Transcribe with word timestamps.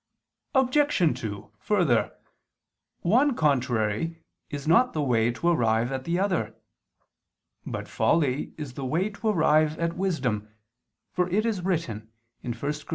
Obj. 0.55 1.13
2: 1.19 1.51
Further, 1.59 2.11
one 3.01 3.35
contrary 3.35 4.23
is 4.49 4.67
not 4.67 4.93
the 4.93 5.01
way 5.03 5.29
to 5.31 5.47
arrive 5.47 5.91
at 5.91 6.05
the 6.05 6.17
other. 6.17 6.55
But 7.67 7.87
folly 7.87 8.55
is 8.57 8.73
the 8.73 8.83
way 8.83 9.11
to 9.11 9.27
arrive 9.27 9.77
at 9.77 9.93
wisdom, 9.95 10.49
for 11.13 11.29
it 11.29 11.45
is 11.45 11.61
written 11.63 12.09
(1 12.41 12.53
Cor. 12.55 12.71